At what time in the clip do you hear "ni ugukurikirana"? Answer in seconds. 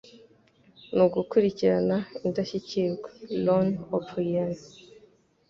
0.95-1.97